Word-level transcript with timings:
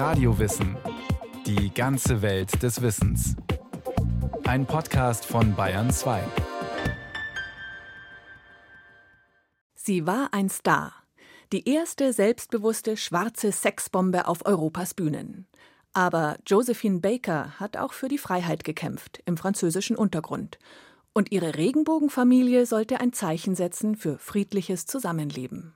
Radiowissen. 0.00 0.78
Die 1.44 1.74
ganze 1.74 2.22
Welt 2.22 2.62
des 2.62 2.80
Wissens. 2.80 3.36
Ein 4.44 4.64
Podcast 4.64 5.26
von 5.26 5.54
Bayern 5.54 5.90
2. 5.90 6.22
Sie 9.74 10.06
war 10.06 10.30
ein 10.32 10.48
Star. 10.48 10.94
Die 11.52 11.68
erste 11.68 12.14
selbstbewusste 12.14 12.96
schwarze 12.96 13.52
Sexbombe 13.52 14.26
auf 14.26 14.46
Europas 14.46 14.94
Bühnen. 14.94 15.46
Aber 15.92 16.38
Josephine 16.46 17.00
Baker 17.00 17.60
hat 17.60 17.76
auch 17.76 17.92
für 17.92 18.08
die 18.08 18.16
Freiheit 18.16 18.64
gekämpft 18.64 19.20
im 19.26 19.36
französischen 19.36 19.96
Untergrund. 19.96 20.58
Und 21.12 21.30
ihre 21.30 21.56
Regenbogenfamilie 21.56 22.64
sollte 22.64 23.00
ein 23.00 23.12
Zeichen 23.12 23.54
setzen 23.54 23.96
für 23.96 24.16
friedliches 24.16 24.86
Zusammenleben. 24.86 25.74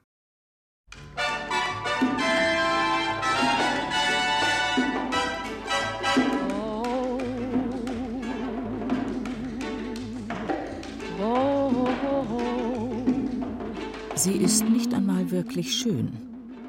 Sie 14.25 14.39
ist 14.39 14.65
nicht 14.65 14.95
einmal 14.95 15.31
wirklich 15.31 15.77
schön. 15.77 16.11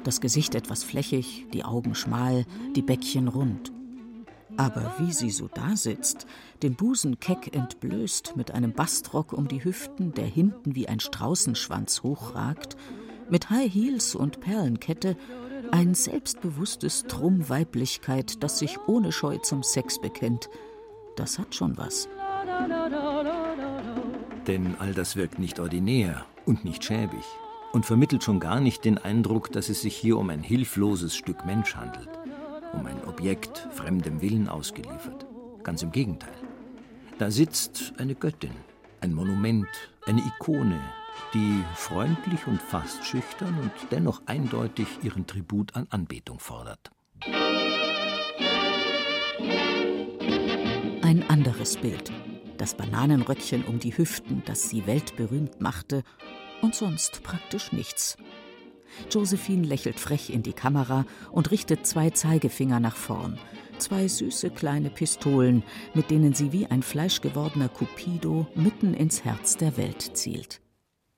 Das 0.04 0.20
Gesicht 0.20 0.54
etwas 0.54 0.84
flächig, 0.84 1.46
die 1.54 1.64
Augen 1.64 1.94
schmal, 1.94 2.44
die 2.74 2.82
Bäckchen 2.82 3.28
rund. 3.28 3.72
Aber 4.58 4.92
wie 4.98 5.10
sie 5.10 5.30
so 5.30 5.48
dasitzt, 5.48 6.26
den 6.62 6.74
Busen 6.74 7.18
keck 7.18 7.56
entblößt, 7.56 8.36
mit 8.36 8.50
einem 8.50 8.74
Bastrock 8.74 9.32
um 9.32 9.48
die 9.48 9.64
Hüften, 9.64 10.12
der 10.12 10.26
hinten 10.26 10.74
wie 10.74 10.86
ein 10.86 11.00
Straußenschwanz 11.00 12.02
hochragt, 12.02 12.76
mit 13.30 13.48
High 13.48 13.72
Heels 13.72 14.14
und 14.14 14.40
Perlenkette, 14.40 15.16
ein 15.70 15.94
selbstbewusstes 15.94 17.04
Trumm 17.04 17.48
Weiblichkeit, 17.48 18.42
das 18.42 18.58
sich 18.58 18.76
ohne 18.86 19.12
Scheu 19.12 19.38
zum 19.38 19.62
Sex 19.62 19.98
bekennt, 19.98 20.50
das 21.16 21.38
hat 21.38 21.54
schon 21.54 21.78
was. 21.78 22.06
Denn 24.46 24.76
all 24.78 24.92
das 24.92 25.16
wirkt 25.16 25.38
nicht 25.38 25.58
ordinär 25.58 26.26
und 26.44 26.62
nicht 26.62 26.84
schäbig 26.84 27.24
und 27.76 27.84
vermittelt 27.84 28.24
schon 28.24 28.40
gar 28.40 28.58
nicht 28.58 28.86
den 28.86 28.96
Eindruck, 28.96 29.52
dass 29.52 29.68
es 29.68 29.82
sich 29.82 29.94
hier 29.94 30.16
um 30.16 30.30
ein 30.30 30.42
hilfloses 30.42 31.14
Stück 31.14 31.44
Mensch 31.44 31.76
handelt, 31.76 32.08
um 32.72 32.86
ein 32.86 33.04
Objekt 33.04 33.68
fremdem 33.70 34.22
Willen 34.22 34.48
ausgeliefert. 34.48 35.26
Ganz 35.62 35.82
im 35.82 35.92
Gegenteil. 35.92 36.32
Da 37.18 37.30
sitzt 37.30 37.92
eine 37.98 38.14
Göttin, 38.14 38.52
ein 39.02 39.12
Monument, 39.12 39.68
eine 40.06 40.22
Ikone, 40.22 40.80
die 41.34 41.62
freundlich 41.74 42.46
und 42.46 42.62
fast 42.62 43.04
schüchtern 43.04 43.54
und 43.60 43.72
dennoch 43.90 44.22
eindeutig 44.24 44.88
ihren 45.02 45.26
Tribut 45.26 45.76
an 45.76 45.86
Anbetung 45.90 46.38
fordert. 46.38 46.90
Ein 51.02 51.24
anderes 51.28 51.76
Bild. 51.76 52.10
Das 52.56 52.74
Bananenröckchen 52.74 53.66
um 53.66 53.78
die 53.80 53.98
Hüften, 53.98 54.42
das 54.46 54.70
sie 54.70 54.86
weltberühmt 54.86 55.60
machte 55.60 56.04
und 56.62 56.74
sonst 56.74 57.22
praktisch 57.22 57.72
nichts. 57.72 58.16
Josephine 59.10 59.66
lächelt 59.66 60.00
frech 60.00 60.30
in 60.30 60.42
die 60.42 60.52
Kamera 60.52 61.04
und 61.30 61.50
richtet 61.50 61.86
zwei 61.86 62.10
Zeigefinger 62.10 62.80
nach 62.80 62.96
vorn. 62.96 63.38
Zwei 63.78 64.08
süße 64.08 64.50
kleine 64.50 64.88
Pistolen, 64.88 65.62
mit 65.92 66.10
denen 66.10 66.32
sie 66.32 66.52
wie 66.52 66.66
ein 66.66 66.82
fleischgewordener 66.82 67.68
Cupido 67.68 68.46
mitten 68.54 68.94
ins 68.94 69.24
Herz 69.24 69.56
der 69.56 69.76
Welt 69.76 70.16
zielt. 70.16 70.60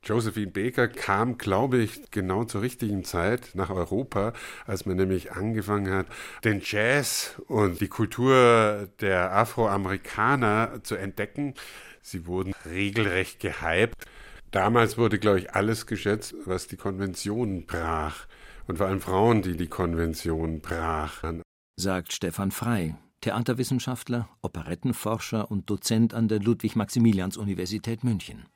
Josephine 0.04 0.50
Baker 0.50 0.88
kam, 0.88 1.38
glaube 1.38 1.78
ich, 1.78 2.10
genau 2.10 2.44
zur 2.44 2.62
richtigen 2.62 3.04
Zeit 3.04 3.50
nach 3.54 3.70
Europa, 3.70 4.32
als 4.64 4.86
man 4.86 4.96
nämlich 4.96 5.32
angefangen 5.32 5.92
hat, 5.92 6.06
den 6.44 6.62
Jazz 6.64 7.40
und 7.46 7.80
die 7.80 7.88
Kultur 7.88 8.88
der 9.00 9.32
Afroamerikaner 9.32 10.80
zu 10.82 10.94
entdecken. 10.96 11.54
Sie 12.00 12.26
wurden 12.26 12.54
regelrecht 12.64 13.40
gehypt. 13.40 14.06
Damals 14.50 14.96
wurde, 14.96 15.18
glaube 15.18 15.40
ich, 15.40 15.54
alles 15.54 15.86
geschätzt, 15.86 16.34
was 16.44 16.66
die 16.66 16.76
Konvention 16.76 17.66
brach. 17.66 18.26
Und 18.66 18.78
vor 18.78 18.86
allem 18.86 19.00
Frauen, 19.00 19.42
die 19.42 19.56
die 19.56 19.66
Konvention 19.66 20.60
brachen. 20.60 21.42
Sagt 21.76 22.12
Stefan 22.12 22.50
Frey, 22.50 22.94
Theaterwissenschaftler, 23.20 24.28
Operettenforscher 24.42 25.50
und 25.50 25.70
Dozent 25.70 26.14
an 26.14 26.28
der 26.28 26.40
Ludwig-Maximilians-Universität 26.40 28.04
München. 28.04 28.46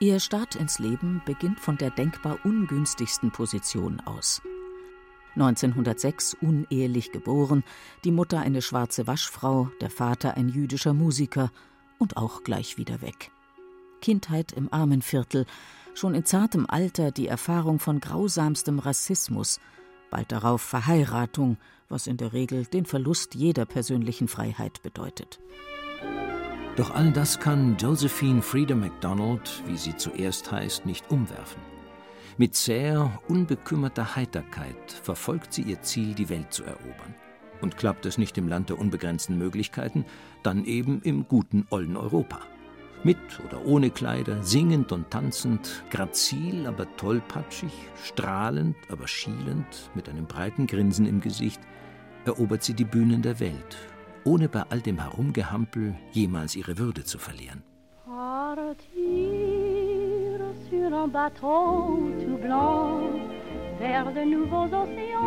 Ihr 0.00 0.18
Start 0.18 0.56
ins 0.56 0.78
Leben 0.78 1.22
beginnt 1.26 1.60
von 1.60 1.76
der 1.76 1.90
denkbar 1.90 2.38
ungünstigsten 2.44 3.30
Position 3.30 4.00
aus. 4.00 4.42
1906 5.34 6.36
unehelich 6.40 7.12
geboren, 7.12 7.64
die 8.04 8.10
Mutter 8.10 8.40
eine 8.40 8.62
schwarze 8.62 9.06
Waschfrau, 9.06 9.70
der 9.80 9.90
Vater 9.90 10.36
ein 10.36 10.48
jüdischer 10.48 10.92
Musiker 10.92 11.50
und 11.98 12.16
auch 12.16 12.42
gleich 12.42 12.76
wieder 12.76 13.00
weg. 13.00 13.30
Kindheit 14.02 14.52
im 14.52 14.70
Armenviertel, 14.70 15.46
schon 15.94 16.14
in 16.14 16.26
zartem 16.26 16.66
Alter 16.68 17.10
die 17.10 17.28
Erfahrung 17.28 17.78
von 17.78 18.00
grausamstem 18.00 18.78
Rassismus, 18.78 19.60
bald 20.10 20.30
darauf 20.30 20.60
Verheiratung, 20.60 21.56
was 21.88 22.06
in 22.06 22.18
der 22.18 22.34
Regel 22.34 22.66
den 22.66 22.84
Verlust 22.84 23.34
jeder 23.34 23.64
persönlichen 23.64 24.28
Freiheit 24.28 24.82
bedeutet. 24.82 25.40
Doch 26.76 26.90
all 26.94 27.12
das 27.12 27.38
kann 27.38 27.76
Josephine 27.76 28.42
Frieda 28.42 28.74
MacDonald, 28.74 29.62
wie 29.66 29.76
sie 29.76 29.96
zuerst 29.96 30.50
heißt, 30.50 30.86
nicht 30.86 31.10
umwerfen. 31.10 31.60
Mit 32.38 32.54
zäher, 32.54 33.20
unbekümmerter 33.28 34.16
Heiterkeit 34.16 34.90
verfolgt 34.90 35.52
sie 35.52 35.62
ihr 35.62 35.82
Ziel, 35.82 36.14
die 36.14 36.30
Welt 36.30 36.52
zu 36.52 36.64
erobern. 36.64 37.14
Und 37.60 37.76
klappt 37.76 38.06
es 38.06 38.16
nicht 38.16 38.38
im 38.38 38.48
Land 38.48 38.70
der 38.70 38.78
unbegrenzten 38.78 39.36
Möglichkeiten, 39.36 40.06
dann 40.42 40.64
eben 40.64 41.02
im 41.02 41.28
guten 41.28 41.66
ollen 41.68 41.96
Europa. 41.96 42.40
Mit 43.04 43.18
oder 43.44 43.64
ohne 43.66 43.90
Kleider, 43.90 44.42
singend 44.42 44.92
und 44.92 45.10
tanzend, 45.10 45.82
grazil, 45.90 46.66
aber 46.66 46.86
tollpatschig, 46.96 47.72
strahlend, 48.04 48.76
aber 48.90 49.08
schielend, 49.08 49.90
mit 49.94 50.08
einem 50.08 50.26
breiten 50.26 50.66
Grinsen 50.68 51.06
im 51.06 51.20
Gesicht, 51.20 51.60
erobert 52.24 52.62
sie 52.62 52.74
die 52.74 52.84
Bühnen 52.84 53.22
der 53.22 53.40
Welt, 53.40 53.76
ohne 54.24 54.48
bei 54.48 54.62
all 54.68 54.80
dem 54.80 55.00
Herumgehampel 55.00 55.96
jemals 56.12 56.54
ihre 56.54 56.78
Würde 56.78 57.04
zu 57.04 57.18
verlieren. 57.18 57.62
Partir 58.54 60.38
sur 60.70 60.92
un 60.92 61.08
bateau 61.08 62.10
tout 62.22 62.38
blanc 62.38 63.00
vers 63.78 64.12
de 64.12 64.24
nouveaux 64.24 64.66
océans, 64.66 65.22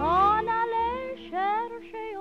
en 0.00 0.46
aller 0.60 1.16
chercher 1.30 2.13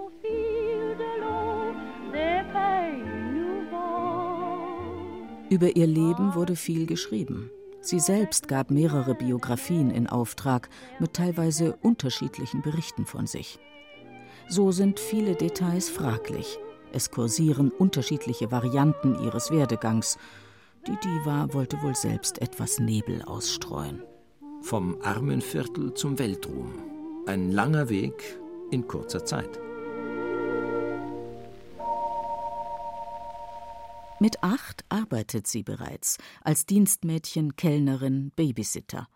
über 5.53 5.75
ihr 5.75 5.87
Leben 5.87 6.33
wurde 6.33 6.55
viel 6.55 6.87
geschrieben. 6.87 7.51
Sie 7.79 7.99
selbst 7.99 8.47
gab 8.47 8.71
mehrere 8.71 9.13
Biografien 9.13 9.91
in 9.91 10.07
Auftrag 10.07 10.69
mit 10.99 11.13
teilweise 11.13 11.75
unterschiedlichen 11.81 12.61
Berichten 12.61 13.05
von 13.05 13.27
sich. 13.27 13.59
So 14.47 14.71
sind 14.71 14.99
viele 14.99 15.35
Details 15.35 15.89
fraglich. 15.89 16.57
Es 16.91 17.11
kursieren 17.11 17.71
unterschiedliche 17.71 18.51
Varianten 18.51 19.15
ihres 19.23 19.51
Werdegangs. 19.51 20.17
Die 20.87 20.97
Diva 21.03 21.53
wollte 21.53 21.81
wohl 21.83 21.95
selbst 21.95 22.41
etwas 22.41 22.79
Nebel 22.79 23.21
ausstreuen. 23.21 24.01
Vom 24.61 24.97
Armenviertel 25.01 25.93
zum 25.93 26.17
Weltruhm. 26.17 26.73
Ein 27.27 27.51
langer 27.51 27.89
Weg 27.89 28.39
in 28.71 28.87
kurzer 28.87 29.23
Zeit. 29.23 29.59
Mit 34.23 34.41
acht 34.41 34.85
arbeitet 34.87 35.47
sie 35.47 35.63
bereits 35.63 36.17
als 36.43 36.65
Dienstmädchen, 36.65 37.57
Kellnerin, 37.57 38.31
Babysitter. 38.37 39.09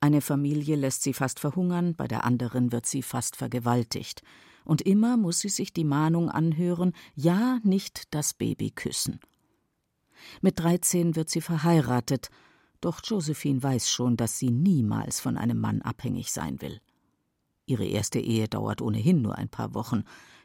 Eine 0.00 0.22
Familie 0.22 0.76
lässt 0.76 1.02
sie 1.02 1.12
fast 1.12 1.38
verhungern, 1.38 1.94
bei 1.94 2.08
der 2.08 2.24
anderen 2.24 2.72
wird 2.72 2.86
sie 2.86 3.02
fast 3.02 3.36
vergewaltigt. 3.36 4.22
Und 4.64 4.80
immer 4.80 5.18
muss 5.18 5.40
sie 5.40 5.50
sich 5.50 5.74
die 5.74 5.84
Mahnung 5.84 6.30
anhören: 6.30 6.94
ja, 7.14 7.58
nicht 7.64 8.14
das 8.14 8.32
Baby 8.32 8.70
küssen. 8.70 9.20
Mit 10.40 10.58
dreizehn 10.58 11.16
wird 11.16 11.28
sie 11.28 11.42
verheiratet, 11.42 12.30
doch 12.80 13.02
Josephine 13.04 13.62
weiß 13.62 13.90
schon, 13.90 14.16
dass 14.16 14.38
sie 14.38 14.50
niemals 14.50 15.20
von 15.20 15.36
einem 15.36 15.60
Mann 15.60 15.82
abhängig 15.82 16.32
sein 16.32 16.62
will. 16.62 16.80
Ihre 17.70 17.86
erste 17.86 18.18
Ehe 18.18 18.48
dauert 18.48 18.82
ohnehin 18.82 19.22
nur 19.22 19.38
ein 19.38 19.48
paar 19.48 19.74
Wochen, 19.74 20.02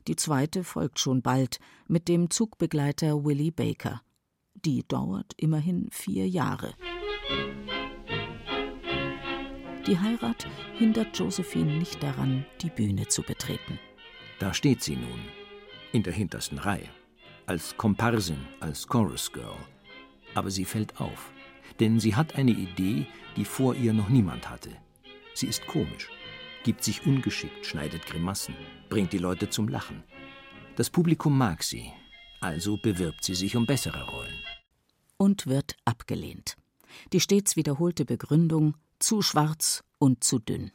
die 0.08 0.16
zweite 0.16 0.64
folgt 0.64 1.00
schon 1.00 1.24
bald 1.24 1.60
mit 1.88 2.08
dem 2.08 2.30
Zugbegleiter 2.30 3.26
Willie 3.26 3.52
Baker. 3.52 4.04
Die 4.54 4.88
dauert 4.88 5.34
immerhin 5.36 5.90
vier 5.92 6.30
Jahre. 6.30 6.76
Die 9.88 10.00
Heirat 10.00 10.46
hindert 10.76 11.18
Josephine 11.18 11.80
nicht 11.80 12.04
daran, 12.04 12.46
die 12.62 12.70
Bühne 12.70 13.08
zu 13.08 13.24
betreten. 13.24 13.80
Da 14.38 14.54
steht 14.54 14.84
sie 14.84 14.96
nun, 14.96 15.20
in 15.94 16.04
der 16.04 16.14
hintersten 16.14 16.60
Reihe, 16.60 16.90
als 17.48 17.76
Komparsin, 17.76 18.38
als 18.60 18.88
Chorus 18.88 19.32
Girl. 19.32 19.58
Aber 20.36 20.52
sie 20.52 20.66
fällt 20.66 21.02
auf, 21.02 21.32
denn 21.80 22.00
sie 22.00 22.16
hat 22.16 22.36
eine 22.36 22.52
Idee, 22.52 23.08
die 23.36 23.46
vor 23.46 23.74
ihr 23.74 23.94
noch 23.94 24.10
niemand 24.10 24.48
hatte. 24.48 24.70
Sie 25.34 25.48
ist 25.48 25.66
komisch 25.66 26.12
gibt 26.66 26.84
sich 26.84 27.06
ungeschickt, 27.06 27.64
schneidet 27.64 28.08
Grimassen, 28.08 28.56
bringt 28.90 29.14
die 29.14 29.20
Leute 29.20 29.52
zum 29.52 29.68
Lachen. 29.68 30.04
Das 30.76 30.90
Publikum 30.90 31.38
mag 31.38 31.62
sie, 31.62 31.92
also 32.42 32.78
bewirbt 32.78 33.24
sie 33.24 33.36
sich 33.36 33.56
um 33.56 33.68
bessere 33.68 34.04
Rollen. 34.10 34.34
Und 35.18 35.46
wird 35.46 35.76
abgelehnt. 35.86 36.58
Die 37.14 37.20
stets 37.20 37.56
wiederholte 37.56 38.04
Begründung 38.04 38.76
zu 38.98 39.22
schwarz 39.22 39.84
und 40.00 40.24
zu 40.24 40.40
dünn. 40.40 40.72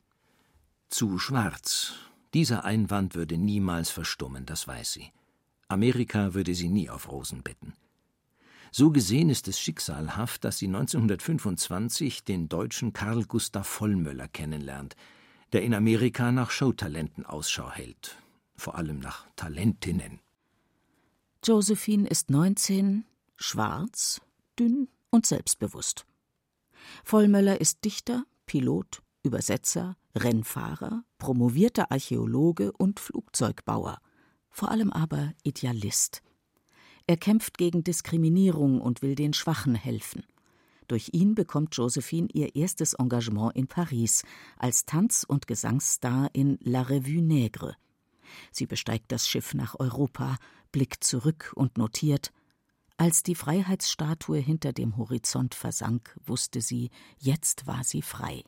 Zu 0.91 1.19
schwarz. 1.19 1.95
Dieser 2.35 2.65
Einwand 2.65 3.17
würde 3.17 3.37
niemals 3.37 3.91
verstummen, 3.91 4.47
das 4.47 4.69
weiß 4.69 4.93
sie. 4.93 5.11
Amerika 5.67 6.35
würde 6.35 6.55
sie 6.55 6.69
nie 6.69 6.89
auf 6.89 7.11
Rosen 7.11 7.43
bitten. 7.43 7.73
So 8.71 8.93
gesehen 8.93 9.29
ist 9.29 9.49
es 9.49 9.59
schicksalhaft, 9.59 10.45
dass 10.45 10.59
sie 10.59 10.69
1925 10.69 12.23
den 12.23 12.49
deutschen 12.49 12.93
Karl 12.93 13.25
Gustav 13.25 13.67
Vollmöller 13.67 14.29
kennenlernt, 14.29 14.95
der 15.53 15.63
in 15.63 15.75
Amerika 15.75 16.33
nach 16.33 16.51
Showtalenten 16.51 17.27
Ausschau 17.27 17.71
hält, 17.71 18.17
vor 18.57 18.77
allem 18.77 18.99
nach 18.99 19.27
Talentinnen. 19.37 20.21
Josephine 21.45 22.09
ist 22.09 22.31
19, 22.31 23.05
schwarz, 23.37 24.21
dünn 24.59 24.89
und 25.11 25.27
selbstbewusst. 25.27 26.07
Vollmöller 27.05 27.61
ist 27.61 27.85
Dichter, 27.85 28.25
Pilot, 28.47 29.03
Übersetzer, 29.23 29.97
Rennfahrer, 30.15 31.05
promovierter 31.19 31.91
Archäologe 31.91 32.73
und 32.73 33.01
Flugzeugbauer, 33.01 34.01
vor 34.51 34.71
allem 34.71 34.93
aber 34.93 35.33
Idealist. 35.43 36.23
Er 37.07 37.17
kämpft 37.17 37.59
gegen 37.59 37.85
Diskriminierung 37.85 38.81
und 38.81 39.03
will 39.03 39.15
den 39.15 39.33
Schwachen 39.33 39.75
helfen. 39.75 40.25
Durch 40.91 41.11
ihn 41.13 41.37
bekommt 41.37 41.77
Josephine 41.77 42.27
ihr 42.33 42.57
erstes 42.57 42.95
Engagement 42.95 43.55
in 43.55 43.69
Paris 43.69 44.25
als 44.57 44.87
Tanz- 44.87 45.23
und 45.23 45.47
Gesangsstar 45.47 46.31
in 46.33 46.59
La 46.65 46.83
Revue 46.83 47.23
Nègre. 47.23 47.75
Sie 48.51 48.67
besteigt 48.67 49.13
das 49.13 49.29
Schiff 49.29 49.55
nach 49.55 49.79
Europa, 49.79 50.37
blickt 50.73 51.05
zurück 51.05 51.53
und 51.55 51.79
notiert 51.79 52.33
Als 52.97 53.23
die 53.23 53.37
Freiheitsstatue 53.37 54.39
hinter 54.39 54.73
dem 54.73 54.97
Horizont 54.97 55.55
versank, 55.55 56.19
wusste 56.27 56.61
sie, 56.61 56.91
jetzt 57.21 57.69
war 57.69 57.85
sie 57.85 58.03
frei. 58.03 58.43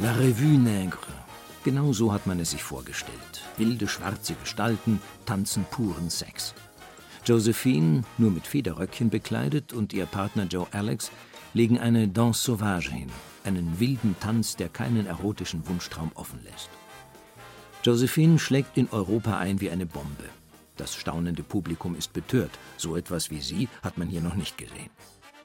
La 0.00 0.12
Revue 0.14 0.58
Nègre. 0.58 1.12
Genau 1.62 1.92
so 1.92 2.12
hat 2.12 2.26
man 2.26 2.40
es 2.40 2.50
sich 2.50 2.64
vorgestellt. 2.64 3.44
Wilde 3.56 3.86
schwarze 3.86 4.34
Gestalten 4.34 5.00
tanzen 5.26 5.64
puren 5.70 6.10
Sex. 6.10 6.54
Josephine, 7.26 8.04
nur 8.18 8.30
mit 8.30 8.46
Federröckchen 8.46 9.10
bekleidet, 9.10 9.72
und 9.72 9.92
ihr 9.92 10.06
Partner 10.06 10.44
Joe 10.44 10.68
Alex 10.70 11.10
legen 11.54 11.76
eine 11.76 12.06
Danse 12.06 12.40
Sauvage 12.40 12.92
hin, 12.92 13.10
einen 13.42 13.80
wilden 13.80 14.14
Tanz, 14.20 14.54
der 14.54 14.68
keinen 14.68 15.06
erotischen 15.06 15.66
Wunschtraum 15.66 16.12
offen 16.14 16.38
lässt. 16.44 16.70
Josephine 17.82 18.38
schlägt 18.38 18.78
in 18.78 18.88
Europa 18.90 19.38
ein 19.38 19.60
wie 19.60 19.70
eine 19.70 19.86
Bombe. 19.86 20.24
Das 20.76 20.94
staunende 20.94 21.42
Publikum 21.42 21.96
ist 21.96 22.12
betört. 22.12 22.52
So 22.76 22.94
etwas 22.94 23.30
wie 23.30 23.40
sie 23.40 23.68
hat 23.82 23.98
man 23.98 24.06
hier 24.06 24.20
noch 24.20 24.34
nicht 24.36 24.56
gesehen. 24.56 24.90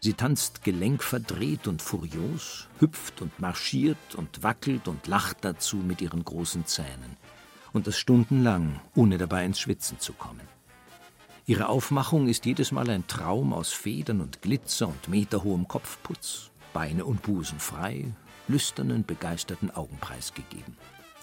Sie 0.01 0.13
tanzt 0.13 0.63
gelenkverdreht 0.63 1.67
und 1.67 1.81
furios, 1.81 2.67
hüpft 2.79 3.21
und 3.21 3.39
marschiert 3.39 4.15
und 4.15 4.43
wackelt 4.43 4.87
und 4.87 5.07
lacht 5.07 5.37
dazu 5.41 5.77
mit 5.77 6.01
ihren 6.01 6.23
großen 6.23 6.65
Zähnen. 6.67 7.17
Und 7.73 7.87
das 7.87 7.97
stundenlang, 7.97 8.79
ohne 8.93 9.17
dabei 9.17 9.45
ins 9.45 9.59
Schwitzen 9.59 9.99
zu 9.99 10.13
kommen. 10.13 10.47
Ihre 11.47 11.69
Aufmachung 11.69 12.27
ist 12.27 12.45
jedes 12.45 12.71
Mal 12.71 12.89
ein 12.89 13.07
Traum 13.07 13.53
aus 13.53 13.71
Federn 13.71 14.21
und 14.21 14.41
Glitzer 14.41 14.87
und 14.87 15.07
meterhohem 15.07 15.67
Kopfputz, 15.67 16.51
Beine 16.73 17.05
und 17.05 17.23
Busen 17.23 17.59
frei, 17.59 18.13
lüsternen, 18.47 19.05
begeisterten 19.05 19.71
Augen 19.71 19.97
preisgegeben. 19.99 20.77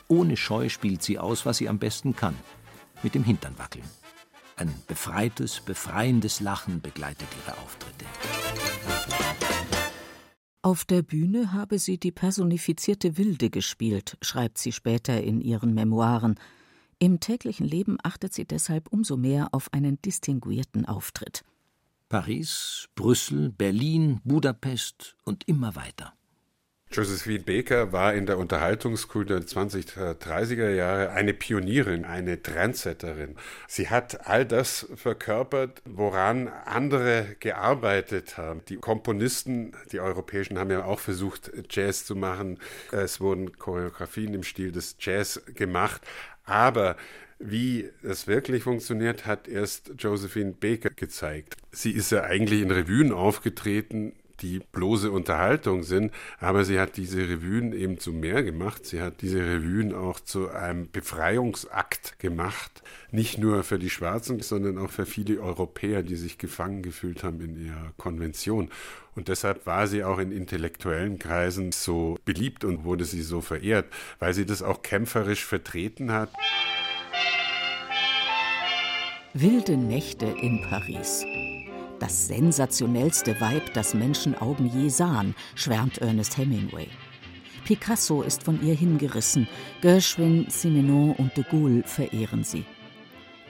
Ohne 0.09 0.37
Scheu 0.37 0.69
spielt 0.69 1.03
sie 1.03 1.19
aus, 1.19 1.47
was 1.47 1.59
sie 1.59 1.69
am 1.69 1.79
besten 1.79 2.17
kann, 2.17 2.35
mit 3.03 3.15
dem 3.15 3.25
Hintern 3.25 3.59
wackeln. 3.59 3.85
Ein 4.57 4.75
befreites, 4.89 5.61
befreiendes 5.61 6.41
Lachen 6.41 6.81
begleitet 6.81 7.29
ihre 7.45 7.57
Auftritte. 7.59 8.05
Auf 10.63 10.85
der 10.85 11.03
Bühne 11.03 11.53
habe 11.53 11.79
sie 11.79 11.99
die 11.99 12.11
personifizierte 12.11 13.17
Wilde 13.17 13.49
gespielt, 13.51 14.19
schreibt 14.21 14.59
sie 14.59 14.73
später 14.73 15.23
in 15.23 15.41
ihren 15.41 15.75
Memoiren. 15.75 16.35
Im 17.01 17.21
täglichen 17.21 17.67
Leben 17.67 17.99
achtet 18.03 18.35
sie 18.35 18.45
deshalb 18.45 18.89
umso 18.93 19.17
mehr 19.17 19.49
auf 19.53 19.73
einen 19.73 20.03
distinguierten 20.03 20.85
Auftritt. 20.85 21.45
Paris, 22.09 22.89
Brüssel, 22.97 23.51
Berlin, 23.51 24.21
Budapest 24.25 25.17
und 25.25 25.47
immer 25.47 25.77
weiter. 25.77 26.15
Josephine 26.91 27.41
Baker 27.41 27.93
war 27.93 28.15
in 28.15 28.25
der 28.25 28.39
Unterhaltungskultur 28.39 29.41
der 29.41 29.47
20er, 29.47 30.15
30er 30.15 30.71
Jahre 30.71 31.11
eine 31.11 31.35
Pionierin, 31.35 32.07
eine 32.07 32.43
Trendsetterin. 32.43 33.37
Sie 33.67 33.91
hat 33.91 34.27
all 34.27 34.47
das 34.47 34.87
verkörpert, 34.95 35.83
woran 35.85 36.49
andere 36.49 37.37
gearbeitet 37.41 38.39
haben. 38.39 38.63
Die 38.69 38.77
Komponisten, 38.77 39.73
die 39.93 40.01
europäischen, 40.01 40.59
haben 40.59 40.71
ja 40.71 40.85
auch 40.85 41.01
versucht, 41.01 41.53
Jazz 41.69 42.07
zu 42.07 42.17
machen. 42.17 42.59
Es 42.91 43.21
wurden 43.21 43.59
Choreografien 43.59 44.33
im 44.33 44.43
Stil 44.43 44.73
des 44.73 44.97
Jazz 44.99 45.43
gemacht. 45.55 46.01
Aber 46.45 46.97
wie 47.39 47.91
es 48.03 48.27
wirklich 48.27 48.63
funktioniert, 48.63 49.27
hat 49.27 49.47
erst 49.47 49.93
Josephine 49.99 50.53
Baker 50.53 50.91
gezeigt. 50.91 51.57
Sie 51.71 51.93
ist 51.93 52.11
ja 52.11 52.23
eigentlich 52.23 52.63
in 52.63 52.71
Revuen 52.71 53.13
aufgetreten, 53.13 54.15
die 54.41 54.61
bloße 54.73 55.11
Unterhaltung 55.11 55.83
sind, 55.83 56.13
aber 56.39 56.65
sie 56.65 56.79
hat 56.79 56.97
diese 56.97 57.29
Revuen 57.29 57.73
eben 57.73 57.99
zu 57.99 58.13
mehr 58.13 58.43
gemacht. 58.43 58.87
Sie 58.87 59.01
hat 59.01 59.23
diese 59.23 59.41
Revuen 59.41 59.95
auch 59.95 60.21
zu 60.21 60.49
einem 60.51 60.91
Befreiungsakt 60.91 62.19
gemacht, 62.19 62.83
nicht 63.11 63.39
nur 63.39 63.63
für 63.65 63.79
die 63.79 63.91
Schwarzen, 63.91 64.41
sondern 64.41 64.79
auch 64.79 64.91
für 64.91 65.07
viele 65.07 65.41
Europäer, 65.41 66.03
die 66.03 66.17
sich 66.17 66.39
gefangen 66.39 66.83
gefühlt 66.83 67.23
haben 67.23 67.41
in 67.41 67.67
ihrer 67.67 67.93
Konvention. 67.97 68.71
Und 69.15 69.29
deshalb 69.29 69.67
war 69.67 69.87
sie 69.89 70.05
auch 70.05 70.19
in 70.19 70.31
intellektuellen 70.31 71.19
Kreisen 71.19 71.73
so 71.73 72.17
beliebt 72.25 72.65
und 72.65 72.85
wurde 72.85 73.05
sie 73.05 73.23
so 73.23 73.41
verehrt, 73.41 73.87
weil 74.21 74.33
sie 74.35 74.47
das 74.47 74.63
auch 74.63 74.83
kämpferisch 74.83 75.45
vertreten 75.45 76.13
hat. 76.13 76.31
Wilde 79.35 79.77
Nächte 79.77 80.27
in 80.27 80.63
Paris. 80.63 81.25
Das 81.99 82.29
sensationellste 82.29 83.41
Weib, 83.41 83.75
das 83.75 83.93
Menschenaugen 83.93 84.71
je 84.73 84.89
sahen, 84.89 85.35
schwärmt 85.57 85.99
Ernest 85.99 86.39
Hemingway. 86.39 86.89
Picasso 87.65 88.23
ist 88.23 88.45
von 88.45 88.63
ihr 88.65 88.75
hingerissen, 88.75 89.49
Gershwin, 89.81 90.47
Simenon 90.49 91.15
und 91.15 91.37
de 91.37 91.45
Gaulle 91.51 91.83
verehren 91.83 92.45
sie. 92.45 92.65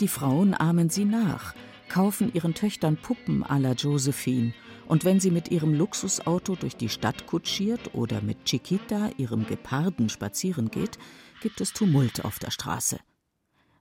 Die 0.00 0.08
Frauen 0.08 0.54
ahmen 0.54 0.88
sie 0.88 1.04
nach, 1.04 1.54
kaufen 1.90 2.32
ihren 2.32 2.54
Töchtern 2.54 2.96
Puppen 2.96 3.44
à 3.44 3.58
la 3.58 3.72
Josephine, 3.72 4.54
und 4.86 5.04
wenn 5.04 5.20
sie 5.20 5.30
mit 5.30 5.50
ihrem 5.50 5.74
Luxusauto 5.74 6.56
durch 6.56 6.74
die 6.74 6.88
Stadt 6.88 7.26
kutschiert 7.26 7.94
oder 7.94 8.22
mit 8.22 8.46
Chiquita, 8.46 9.10
ihrem 9.18 9.46
Geparden, 9.46 10.08
spazieren 10.08 10.70
geht, 10.70 10.98
gibt 11.42 11.60
es 11.60 11.74
Tumult 11.74 12.24
auf 12.24 12.38
der 12.38 12.50
Straße. 12.50 12.98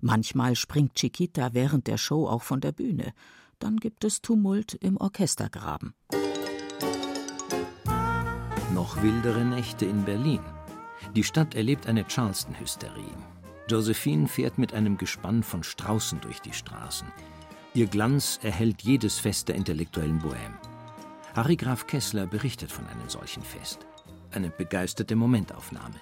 Manchmal 0.02 0.56
springt 0.56 0.96
Chiquita 0.96 1.54
während 1.54 1.88
der 1.88 1.98
Show 1.98 2.28
auch 2.28 2.44
von 2.44 2.60
der 2.60 2.74
Bühne 2.74 3.14
dann 3.60 3.78
gibt 3.78 4.04
es 4.04 4.22
Tumult 4.22 4.74
im 4.74 4.98
Orchestergraben. 4.98 5.94
Noch 8.74 9.02
wildere 9.02 9.44
Nächte 9.44 9.86
in 9.86 10.04
Berlin. 10.06 10.42
Die 11.16 11.24
Stadt 11.24 11.56
erlebt 11.56 11.88
eine 11.88 12.06
Charleston-Hysterie. 12.06 13.16
Josephine 13.70 14.28
fährt 14.28 14.58
mit 14.58 14.74
einem 14.74 14.98
Gespann 14.98 15.44
von 15.44 15.64
Straußen 15.64 16.22
durch 16.22 16.40
die 16.42 16.54
Straßen. 16.54 17.08
Ihr 17.74 17.88
Glanz 17.88 18.40
erhält 18.42 18.82
jedes 18.82 19.20
Fest 19.20 19.50
der 19.50 19.56
intellektuellen 19.56 20.22
Bohème. 20.22 20.56
Harry 21.36 21.56
Graf 21.56 21.86
Kessler 21.86 22.26
berichtet 22.26 22.72
von 22.72 22.88
einem 22.88 23.10
solchen 23.10 23.44
Fest. 23.44 23.86
Eine 24.32 24.50
begeisterte 24.50 25.16
Momentaufnahme. 25.16 25.96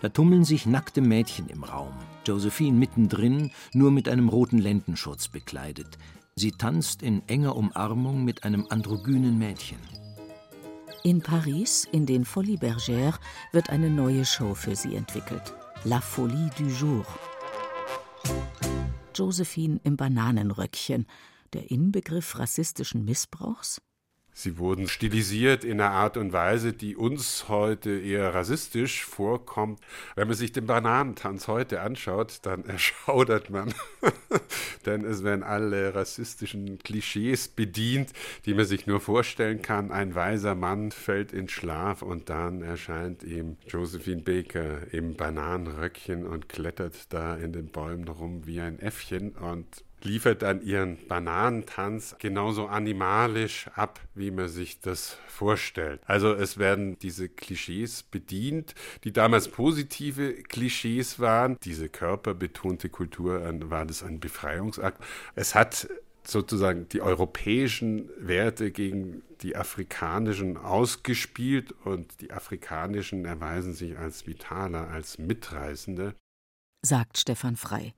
Da 0.00 0.08
tummeln 0.08 0.44
sich 0.44 0.64
nackte 0.64 1.00
Mädchen 1.00 1.48
im 1.48 1.64
Raum. 1.64 1.92
Josephine 2.26 2.78
mittendrin, 2.78 3.50
nur 3.72 3.90
mit 3.90 4.08
einem 4.08 4.28
roten 4.28 4.58
Lendenschurz 4.58 5.28
bekleidet. 5.28 5.98
Sie 6.38 6.52
tanzt 6.52 7.02
in 7.02 7.26
enger 7.26 7.56
Umarmung 7.56 8.24
mit 8.24 8.44
einem 8.44 8.64
androgynen 8.70 9.38
Mädchen. 9.38 9.78
In 11.02 11.20
Paris, 11.20 11.84
in 11.90 12.06
den 12.06 12.24
Folies 12.24 12.60
Bergères, 12.60 13.18
wird 13.50 13.70
eine 13.70 13.90
neue 13.90 14.24
Show 14.24 14.54
für 14.54 14.76
sie 14.76 14.94
entwickelt. 14.94 15.52
La 15.82 16.00
Folie 16.00 16.48
du 16.56 16.68
Jour. 16.68 17.04
Josephine 19.16 19.80
im 19.82 19.96
Bananenröckchen, 19.96 21.06
der 21.54 21.72
Inbegriff 21.72 22.38
rassistischen 22.38 23.04
Missbrauchs? 23.04 23.82
Sie 24.38 24.56
wurden 24.56 24.86
stilisiert 24.86 25.64
in 25.64 25.80
einer 25.80 25.90
Art 25.90 26.16
und 26.16 26.32
Weise, 26.32 26.72
die 26.72 26.94
uns 26.94 27.48
heute 27.48 27.90
eher 27.90 28.36
rassistisch 28.36 29.04
vorkommt. 29.04 29.80
Wenn 30.14 30.28
man 30.28 30.36
sich 30.36 30.52
den 30.52 30.64
Bananentanz 30.64 31.48
heute 31.48 31.80
anschaut, 31.80 32.38
dann 32.42 32.64
erschaudert 32.68 33.50
man. 33.50 33.74
Denn 34.86 35.04
es 35.04 35.24
werden 35.24 35.42
alle 35.42 35.92
rassistischen 35.92 36.78
Klischees 36.78 37.48
bedient, 37.48 38.12
die 38.46 38.54
man 38.54 38.64
sich 38.64 38.86
nur 38.86 39.00
vorstellen 39.00 39.60
kann. 39.60 39.90
Ein 39.90 40.14
weiser 40.14 40.54
Mann 40.54 40.92
fällt 40.92 41.32
in 41.32 41.48
Schlaf 41.48 42.02
und 42.02 42.28
dann 42.28 42.62
erscheint 42.62 43.24
ihm 43.24 43.56
Josephine 43.66 44.22
Baker 44.22 44.82
im 44.94 45.16
Bananenröckchen 45.16 46.24
und 46.24 46.48
klettert 46.48 47.12
da 47.12 47.34
in 47.34 47.52
den 47.52 47.72
Bäumen 47.72 48.06
rum 48.06 48.46
wie 48.46 48.60
ein 48.60 48.78
Äffchen 48.78 49.32
und 49.32 49.82
liefert 50.02 50.42
dann 50.42 50.62
ihren 50.62 51.06
Bananentanz 51.06 52.16
genauso 52.18 52.66
animalisch 52.66 53.68
ab, 53.74 54.00
wie 54.14 54.30
man 54.30 54.48
sich 54.48 54.80
das 54.80 55.18
vorstellt. 55.26 56.00
Also 56.06 56.32
es 56.32 56.58
werden 56.58 56.98
diese 56.98 57.28
Klischees 57.28 58.02
bedient, 58.02 58.74
die 59.04 59.12
damals 59.12 59.48
positive 59.48 60.34
Klischees 60.42 61.18
waren. 61.20 61.56
Diese 61.64 61.88
körperbetonte 61.88 62.88
Kultur 62.88 63.42
war 63.70 63.86
das 63.86 64.02
ein 64.02 64.20
Befreiungsakt. 64.20 65.02
Es 65.34 65.54
hat 65.54 65.88
sozusagen 66.26 66.88
die 66.88 67.00
europäischen 67.00 68.10
Werte 68.18 68.70
gegen 68.70 69.22
die 69.40 69.56
afrikanischen 69.56 70.56
ausgespielt 70.56 71.72
und 71.84 72.20
die 72.20 72.32
afrikanischen 72.32 73.24
erweisen 73.24 73.72
sich 73.72 73.96
als 73.96 74.26
vitaler, 74.26 74.88
als 74.88 75.18
mitreißende. 75.18 76.14
Sagt 76.82 77.18
Stefan 77.18 77.56
Frei. 77.56 77.94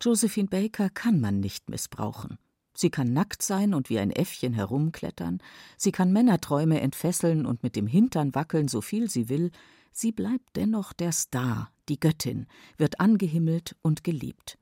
Josephine 0.00 0.48
Baker 0.48 0.90
kann 0.90 1.20
man 1.20 1.40
nicht 1.40 1.68
missbrauchen. 1.68 2.38
Sie 2.74 2.90
kann 2.90 3.12
nackt 3.12 3.42
sein 3.42 3.74
und 3.74 3.90
wie 3.90 3.98
ein 3.98 4.12
Äffchen 4.12 4.52
herumklettern, 4.52 5.42
sie 5.76 5.90
kann 5.90 6.12
Männerträume 6.12 6.80
entfesseln 6.80 7.44
und 7.44 7.64
mit 7.64 7.74
dem 7.74 7.88
Hintern 7.88 8.36
wackeln, 8.36 8.68
so 8.68 8.80
viel 8.80 9.10
sie 9.10 9.28
will, 9.28 9.50
sie 9.90 10.12
bleibt 10.12 10.54
dennoch 10.54 10.92
der 10.92 11.10
Star, 11.10 11.72
die 11.88 11.98
Göttin, 11.98 12.46
wird 12.76 13.00
angehimmelt 13.00 13.74
und 13.82 14.04
geliebt. 14.04 14.58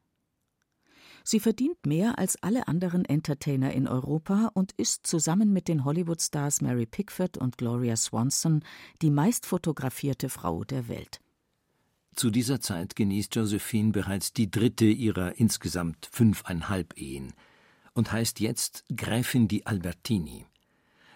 Sie 1.25 1.41
verdient 1.41 1.85
mehr 1.85 2.19
als 2.19 2.43
alle 2.43 2.69
anderen 2.69 3.05
Entertainer 3.05 3.73
in 3.73 3.89
Europa 3.89 4.51
und 4.55 4.73
ist 4.79 5.07
zusammen 5.07 5.53
mit 5.53 5.69
den 5.69 5.85
Hollywood-Stars 5.85 6.63
Mary 6.63 6.87
Pickford 6.87 7.37
und 7.37 7.59
Gloria 7.59 7.97
Swanson 7.97 8.63
die 9.03 9.11
meistfotografierte 9.11 10.31
Frau 10.31 10.65
der 10.65 10.89
Welt. 10.89 11.21
Zu 12.17 12.31
dieser 12.31 12.63
Zeit 12.63 12.97
genießt 12.97 13.37
Josephine 13.37 13.93
bereits 13.93 14.33
die 14.33 14.51
dritte 14.51 14.87
ihrer 14.87 15.39
insgesamt 15.39 16.09
fünfeinhalb 16.11 16.97
Ehen 16.97 17.35
und 17.93 18.11
heißt 18.11 18.41
jetzt 18.41 18.85
Gräfin 18.97 19.49
di 19.49 19.67
Albertini. 19.67 20.47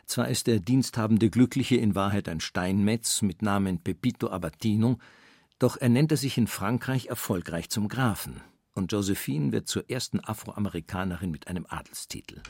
Zwar 0.04 0.28
ist 0.28 0.46
der 0.46 0.60
diensthabende 0.60 1.30
Glückliche 1.30 1.76
in 1.76 1.94
Wahrheit 1.94 2.28
ein 2.28 2.40
Steinmetz 2.40 3.22
mit 3.22 3.40
Namen 3.40 3.78
Pepito 3.78 4.28
Abatino, 4.28 4.98
doch 5.58 5.78
ernennt 5.78 6.10
er 6.10 6.18
sich 6.18 6.36
in 6.36 6.46
Frankreich 6.46 7.06
erfolgreich 7.06 7.70
zum 7.70 7.88
Grafen 7.88 8.42
und 8.74 8.92
Josephine 8.92 9.52
wird 9.52 9.68
zur 9.68 9.88
ersten 9.88 10.20
Afroamerikanerin 10.20 11.30
mit 11.30 11.48
einem 11.48 11.64
Adelstitel. 11.66 12.42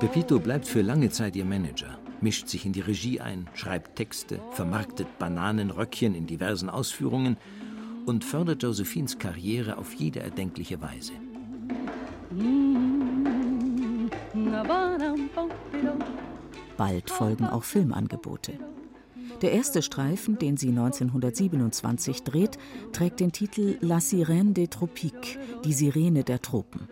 Pepito 0.00 0.38
bleibt 0.38 0.66
für 0.66 0.80
lange 0.80 1.10
Zeit 1.10 1.36
ihr 1.36 1.44
Manager 1.44 1.98
mischt 2.20 2.48
sich 2.48 2.66
in 2.66 2.72
die 2.72 2.80
Regie 2.80 3.20
ein, 3.20 3.48
schreibt 3.54 3.96
Texte, 3.96 4.40
vermarktet 4.52 5.18
Bananenröckchen 5.18 6.14
in 6.14 6.26
diversen 6.26 6.68
Ausführungen 6.70 7.36
und 8.06 8.24
fördert 8.24 8.62
Josephines 8.62 9.18
Karriere 9.18 9.78
auf 9.78 9.94
jede 9.94 10.20
erdenkliche 10.20 10.80
Weise. 10.80 11.12
Bald 16.76 17.10
folgen 17.10 17.46
auch 17.46 17.64
Filmangebote. 17.64 18.58
Der 19.42 19.52
erste 19.52 19.82
Streifen, 19.82 20.38
den 20.38 20.56
sie 20.56 20.68
1927 20.68 22.22
dreht, 22.22 22.58
trägt 22.92 23.20
den 23.20 23.32
Titel 23.32 23.76
La 23.80 23.98
Sirène 23.98 24.52
des 24.52 24.70
Tropiques, 24.70 25.38
die 25.64 25.72
Sirene 25.72 26.24
der 26.24 26.40
Tropen. 26.40 26.88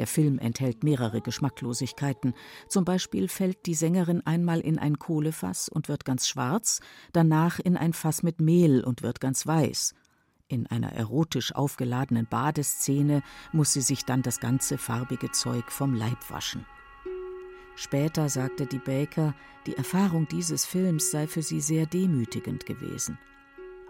Der 0.00 0.06
Film 0.06 0.38
enthält 0.38 0.82
mehrere 0.82 1.20
Geschmacklosigkeiten. 1.20 2.32
Zum 2.68 2.86
Beispiel 2.86 3.28
fällt 3.28 3.66
die 3.66 3.74
Sängerin 3.74 4.26
einmal 4.26 4.60
in 4.60 4.78
ein 4.78 4.98
Kohlefass 4.98 5.68
und 5.68 5.90
wird 5.90 6.06
ganz 6.06 6.26
schwarz, 6.26 6.80
danach 7.12 7.58
in 7.58 7.76
ein 7.76 7.92
Fass 7.92 8.22
mit 8.22 8.40
Mehl 8.40 8.82
und 8.82 9.02
wird 9.02 9.20
ganz 9.20 9.46
weiß. 9.46 9.94
In 10.48 10.66
einer 10.66 10.90
erotisch 10.94 11.54
aufgeladenen 11.54 12.26
Badeszene 12.26 13.22
muss 13.52 13.74
sie 13.74 13.82
sich 13.82 14.06
dann 14.06 14.22
das 14.22 14.40
ganze 14.40 14.78
farbige 14.78 15.32
Zeug 15.32 15.70
vom 15.70 15.92
Leib 15.92 16.30
waschen. 16.30 16.64
Später 17.76 18.30
sagte 18.30 18.64
die 18.64 18.78
Baker, 18.78 19.34
die 19.66 19.76
Erfahrung 19.76 20.26
dieses 20.28 20.64
Films 20.64 21.10
sei 21.10 21.26
für 21.26 21.42
sie 21.42 21.60
sehr 21.60 21.84
demütigend 21.84 22.64
gewesen. 22.64 23.18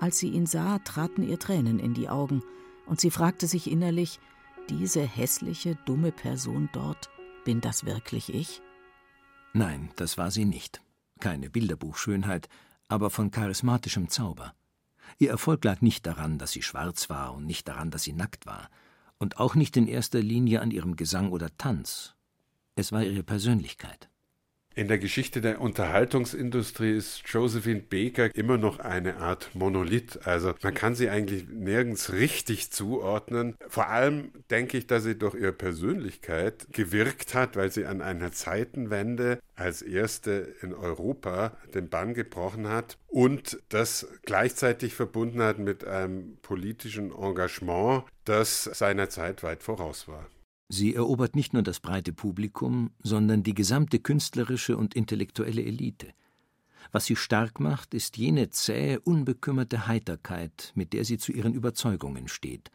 Als 0.01 0.19
sie 0.19 0.31
ihn 0.31 0.47
sah, 0.47 0.81
traten 0.81 1.23
ihr 1.23 1.39
Tränen 1.39 1.79
in 1.79 1.95
die 1.95 2.09
Augen, 2.09 2.43
und 2.87 3.01
sie 3.01 3.13
fragte 3.13 3.47
sich 3.47 3.71
innerlich, 3.71 4.19
diese 4.69 5.03
hässliche, 5.03 5.77
dumme 5.87 6.13
Person 6.13 6.69
dort, 6.73 7.11
bin 7.45 7.61
das 7.61 7.87
wirklich 7.87 8.33
ich? 8.33 8.63
Nein, 9.53 9.91
das 9.97 10.19
war 10.19 10.31
sie 10.31 10.45
nicht. 10.45 10.81
Keine 11.19 11.51
Bilderbuchschönheit, 11.51 12.49
aber 12.89 13.11
von 13.11 13.31
charismatischem 13.31 14.09
Zauber. 14.09 14.55
Ihr 15.19 15.31
Erfolg 15.31 15.65
lag 15.65 15.81
nicht 15.81 16.07
daran, 16.07 16.39
dass 16.39 16.53
sie 16.53 16.63
schwarz 16.63 17.11
war 17.11 17.35
und 17.35 17.47
nicht 17.47 17.69
daran, 17.69 17.91
dass 17.91 18.05
sie 18.05 18.13
nackt 18.13 18.47
war, 18.47 18.71
und 19.19 19.39
auch 19.39 19.55
nicht 19.55 19.77
in 19.77 19.87
erster 19.87 20.21
Linie 20.21 20.61
an 20.61 20.71
ihrem 20.71 20.97
Gesang 20.97 21.31
oder 21.31 21.55
Tanz. 21.57 22.15
Es 22.75 22.93
war 22.93 23.03
ihre 23.03 23.23
Persönlichkeit. 23.23 24.09
In 24.77 24.87
der 24.87 24.99
Geschichte 24.99 25.41
der 25.41 25.61
Unterhaltungsindustrie 25.61 26.97
ist 26.97 27.23
Josephine 27.27 27.81
Baker 27.81 28.33
immer 28.37 28.57
noch 28.57 28.79
eine 28.79 29.17
Art 29.17 29.51
Monolith. 29.53 30.21
Also 30.25 30.55
man 30.63 30.75
kann 30.75 30.95
sie 30.95 31.11
eigentlich 31.11 31.49
nirgends 31.49 32.13
richtig 32.13 32.71
zuordnen. 32.71 33.57
Vor 33.69 33.89
allem 33.89 34.31
denke 34.49 34.79
ich, 34.79 34.87
dass 34.87 35.03
sie 35.03 35.19
durch 35.19 35.35
ihre 35.35 35.53
Persönlichkeit 35.53 36.69
gewirkt 36.71 37.35
hat, 37.35 37.57
weil 37.57 37.73
sie 37.73 37.85
an 37.85 38.01
einer 38.01 38.31
Zeitenwende 38.31 39.41
als 39.57 39.83
erste 39.83 40.55
in 40.63 40.73
Europa 40.73 41.57
den 41.75 41.89
Bann 41.89 42.15
gebrochen 42.15 42.69
hat 42.69 42.97
und 43.09 43.61
das 43.71 44.07
gleichzeitig 44.23 44.95
verbunden 44.95 45.43
hat 45.43 45.59
mit 45.59 45.85
einem 45.85 46.37
politischen 46.43 47.11
Engagement, 47.11 48.05
das 48.25 48.65
seiner 48.65 49.09
Zeit 49.09 49.43
weit 49.43 49.65
voraus 49.65 50.07
war. 50.07 50.29
Sie 50.73 50.95
erobert 50.95 51.35
nicht 51.35 51.53
nur 51.53 51.65
das 51.65 51.81
breite 51.81 52.13
Publikum, 52.13 52.93
sondern 53.03 53.43
die 53.43 53.55
gesamte 53.55 53.99
künstlerische 53.99 54.77
und 54.77 54.95
intellektuelle 54.95 55.65
Elite. 55.65 56.15
Was 56.93 57.07
sie 57.07 57.17
stark 57.17 57.59
macht, 57.59 57.93
ist 57.93 58.17
jene 58.17 58.51
zähe, 58.51 59.01
unbekümmerte 59.01 59.89
Heiterkeit, 59.89 60.71
mit 60.77 60.93
der 60.93 61.05
sie 61.05 61.19
zu 61.19 61.33
ihren 61.33 61.55
Überzeugungen 61.55 62.29
steht, 62.29 62.71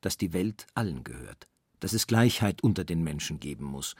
dass 0.00 0.16
die 0.16 0.32
Welt 0.32 0.66
allen 0.74 1.04
gehört, 1.04 1.46
dass 1.78 1.92
es 1.92 2.08
Gleichheit 2.08 2.64
unter 2.64 2.82
den 2.82 3.04
Menschen 3.04 3.38
geben 3.38 3.66
muss, 3.66 3.94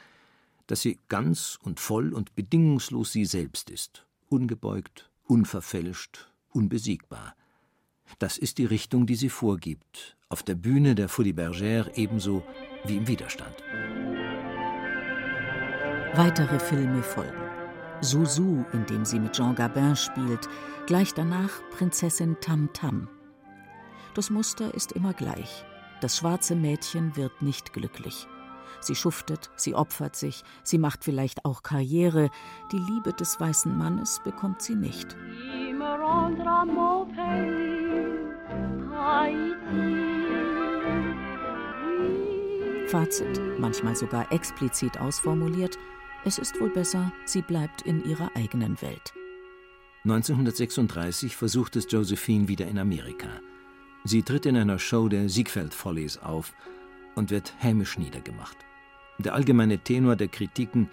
dass 0.66 0.82
sie 0.82 0.98
ganz 1.06 1.60
und 1.62 1.78
voll 1.78 2.14
und 2.14 2.34
bedingungslos 2.34 3.12
sie 3.12 3.24
selbst 3.24 3.70
ist, 3.70 4.04
ungebeugt, 4.28 5.12
unverfälscht, 5.22 6.28
unbesiegbar. 6.48 7.36
Das 8.18 8.38
ist 8.38 8.58
die 8.58 8.64
Richtung, 8.64 9.06
die 9.06 9.14
sie 9.14 9.28
vorgibt, 9.28 10.16
auf 10.28 10.42
der 10.42 10.54
Bühne 10.54 10.94
der 10.94 11.08
Folie 11.08 11.32
Bergère 11.32 11.90
ebenso 11.94 12.42
wie 12.84 12.96
im 12.96 13.06
Widerstand. 13.06 13.54
Weitere 16.14 16.58
Filme 16.58 17.02
folgen. 17.02 17.48
Susu, 18.00 18.64
in 18.72 18.86
dem 18.86 19.04
sie 19.04 19.18
mit 19.18 19.32
Jean 19.32 19.54
Gabin 19.54 19.96
spielt, 19.96 20.48
gleich 20.86 21.14
danach 21.14 21.50
Prinzessin 21.70 22.36
Tam 22.40 22.70
Tam. 22.72 23.08
Das 24.14 24.30
Muster 24.30 24.74
ist 24.74 24.92
immer 24.92 25.12
gleich. 25.12 25.64
Das 26.00 26.16
schwarze 26.16 26.54
Mädchen 26.54 27.16
wird 27.16 27.42
nicht 27.42 27.72
glücklich. 27.72 28.26
Sie 28.80 28.94
schuftet, 28.94 29.50
sie 29.56 29.74
opfert 29.74 30.16
sich, 30.16 30.44
sie 30.62 30.78
macht 30.78 31.04
vielleicht 31.04 31.44
auch 31.44 31.62
Karriere. 31.62 32.30
Die 32.72 32.78
Liebe 32.78 33.12
des 33.12 33.38
weißen 33.40 33.76
Mannes 33.76 34.20
bekommt 34.24 34.62
sie 34.62 34.76
nicht. 34.76 35.16
Fazit, 42.88 43.40
manchmal 43.58 43.94
sogar 43.94 44.32
explizit 44.32 44.98
ausformuliert, 44.98 45.78
es 46.24 46.38
ist 46.38 46.60
wohl 46.60 46.70
besser, 46.70 47.12
sie 47.24 47.42
bleibt 47.42 47.82
in 47.82 48.04
ihrer 48.04 48.34
eigenen 48.34 48.80
Welt. 48.82 49.12
1936 50.04 51.36
versucht 51.36 51.76
es 51.76 51.86
Josephine 51.90 52.48
wieder 52.48 52.66
in 52.66 52.78
Amerika. 52.78 53.28
Sie 54.04 54.22
tritt 54.22 54.46
in 54.46 54.56
einer 54.56 54.78
Show 54.78 55.08
der 55.08 55.28
Siegfeld 55.28 55.74
Follies 55.74 56.18
auf 56.18 56.54
und 57.14 57.30
wird 57.30 57.52
hämisch 57.58 57.98
niedergemacht. 57.98 58.56
Der 59.18 59.34
allgemeine 59.34 59.78
Tenor 59.78 60.16
der 60.16 60.28
Kritiken 60.28 60.88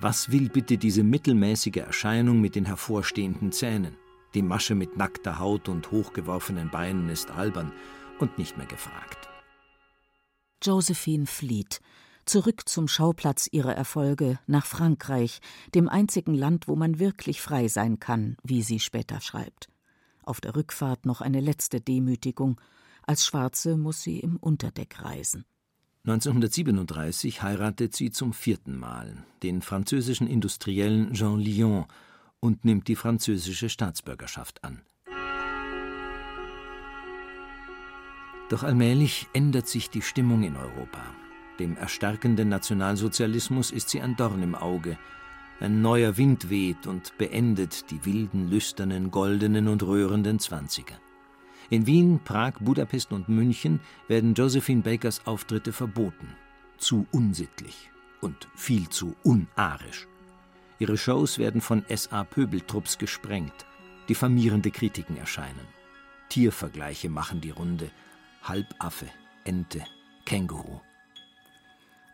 Was 0.00 0.30
will 0.30 0.48
bitte 0.48 0.78
diese 0.78 1.02
mittelmäßige 1.02 1.78
Erscheinung 1.78 2.40
mit 2.40 2.54
den 2.54 2.64
hervorstehenden 2.64 3.52
Zähnen? 3.52 3.96
Die 4.34 4.42
Masche 4.42 4.74
mit 4.74 4.96
nackter 4.96 5.38
Haut 5.38 5.68
und 5.68 5.90
hochgeworfenen 5.90 6.70
Beinen 6.70 7.08
ist 7.08 7.30
albern 7.30 7.72
und 8.18 8.38
nicht 8.38 8.56
mehr 8.56 8.66
gefragt. 8.66 9.28
Josephine 10.62 11.26
flieht, 11.26 11.80
zurück 12.26 12.68
zum 12.68 12.86
Schauplatz 12.86 13.48
ihrer 13.50 13.74
Erfolge, 13.74 14.38
nach 14.46 14.66
Frankreich, 14.66 15.40
dem 15.74 15.88
einzigen 15.88 16.34
Land, 16.34 16.68
wo 16.68 16.76
man 16.76 16.98
wirklich 16.98 17.40
frei 17.40 17.68
sein 17.68 17.98
kann, 17.98 18.36
wie 18.44 18.62
sie 18.62 18.78
später 18.78 19.20
schreibt. 19.20 19.68
Auf 20.22 20.40
der 20.40 20.54
Rückfahrt 20.54 21.06
noch 21.06 21.22
eine 21.22 21.40
letzte 21.40 21.80
Demütigung. 21.80 22.60
Als 23.02 23.26
Schwarze 23.26 23.76
muss 23.76 24.02
sie 24.02 24.20
im 24.20 24.36
Unterdeck 24.36 25.02
reisen. 25.02 25.44
1937 26.04 27.42
heiratet 27.42 27.96
sie 27.96 28.10
zum 28.10 28.32
vierten 28.32 28.78
Mal 28.78 29.24
den 29.42 29.60
französischen 29.60 30.26
Industriellen 30.26 31.12
Jean 31.14 31.40
Lyon 31.40 31.86
und 32.40 32.64
nimmt 32.64 32.88
die 32.88 32.96
französische 32.96 33.68
Staatsbürgerschaft 33.68 34.64
an. 34.64 34.82
Doch 38.48 38.64
allmählich 38.64 39.28
ändert 39.32 39.68
sich 39.68 39.90
die 39.90 40.02
Stimmung 40.02 40.42
in 40.42 40.56
Europa. 40.56 41.02
Dem 41.60 41.76
erstarkenden 41.76 42.48
Nationalsozialismus 42.48 43.70
ist 43.70 43.90
sie 43.90 44.00
ein 44.00 44.16
Dorn 44.16 44.42
im 44.42 44.54
Auge. 44.54 44.98
Ein 45.60 45.82
neuer 45.82 46.16
Wind 46.16 46.50
weht 46.50 46.86
und 46.86 47.16
beendet 47.18 47.90
die 47.90 48.04
wilden, 48.04 48.50
lüsternen, 48.50 49.10
goldenen 49.10 49.68
und 49.68 49.82
röhrenden 49.82 50.40
Zwanziger. 50.40 50.98
In 51.68 51.86
Wien, 51.86 52.18
Prag, 52.24 52.54
Budapest 52.58 53.12
und 53.12 53.28
München 53.28 53.78
werden 54.08 54.34
Josephine 54.34 54.82
Bakers 54.82 55.26
Auftritte 55.26 55.72
verboten. 55.72 56.34
Zu 56.78 57.06
unsittlich 57.12 57.90
und 58.20 58.48
viel 58.56 58.88
zu 58.88 59.14
unarisch. 59.22 60.08
Ihre 60.80 60.96
Shows 60.96 61.38
werden 61.38 61.60
von 61.60 61.84
SA-Pöbeltrupps 61.94 62.96
gesprengt. 62.96 63.66
Diffamierende 64.08 64.70
Kritiken 64.70 65.18
erscheinen. 65.18 65.68
Tiervergleiche 66.30 67.10
machen 67.10 67.42
die 67.42 67.50
Runde. 67.50 67.90
Halbaffe, 68.42 69.06
Ente, 69.44 69.84
Känguru. 70.24 70.80